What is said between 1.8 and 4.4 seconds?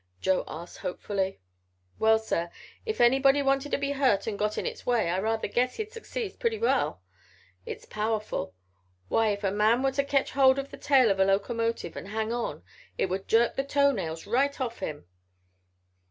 "Well, sir, if anybody wanted to be hurt and